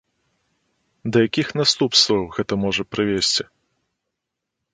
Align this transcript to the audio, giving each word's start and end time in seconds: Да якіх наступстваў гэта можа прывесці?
Да 1.15 1.21
якіх 1.27 1.47
наступстваў 1.61 2.21
гэта 2.39 2.53
можа 2.63 2.83
прывесці? 2.95 3.45